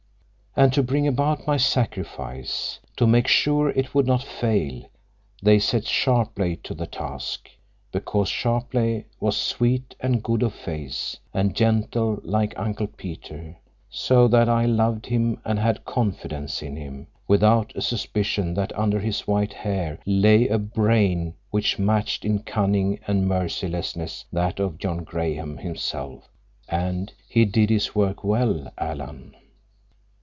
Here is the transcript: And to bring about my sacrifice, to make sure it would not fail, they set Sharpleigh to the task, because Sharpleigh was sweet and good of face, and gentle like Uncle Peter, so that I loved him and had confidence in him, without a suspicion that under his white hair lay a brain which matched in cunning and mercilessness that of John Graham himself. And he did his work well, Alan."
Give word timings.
And 0.53 0.73
to 0.73 0.83
bring 0.83 1.07
about 1.07 1.47
my 1.47 1.55
sacrifice, 1.55 2.79
to 2.97 3.07
make 3.07 3.25
sure 3.29 3.69
it 3.69 3.95
would 3.95 4.05
not 4.05 4.21
fail, 4.21 4.83
they 5.41 5.59
set 5.59 5.85
Sharpleigh 5.87 6.57
to 6.63 6.73
the 6.73 6.85
task, 6.85 7.47
because 7.93 8.27
Sharpleigh 8.27 9.05
was 9.21 9.37
sweet 9.37 9.95
and 10.01 10.21
good 10.21 10.43
of 10.43 10.53
face, 10.53 11.15
and 11.33 11.55
gentle 11.55 12.19
like 12.25 12.53
Uncle 12.59 12.87
Peter, 12.87 13.55
so 13.89 14.27
that 14.27 14.49
I 14.49 14.65
loved 14.65 15.05
him 15.05 15.39
and 15.45 15.57
had 15.57 15.85
confidence 15.85 16.61
in 16.61 16.75
him, 16.75 17.07
without 17.29 17.71
a 17.73 17.81
suspicion 17.81 18.53
that 18.55 18.77
under 18.77 18.99
his 18.99 19.25
white 19.25 19.53
hair 19.53 19.99
lay 20.05 20.49
a 20.49 20.57
brain 20.59 21.33
which 21.49 21.79
matched 21.79 22.25
in 22.25 22.39
cunning 22.39 22.99
and 23.07 23.25
mercilessness 23.25 24.25
that 24.33 24.59
of 24.59 24.77
John 24.77 25.05
Graham 25.05 25.55
himself. 25.59 26.27
And 26.67 27.13
he 27.29 27.45
did 27.45 27.69
his 27.69 27.95
work 27.95 28.25
well, 28.25 28.69
Alan." 28.77 29.37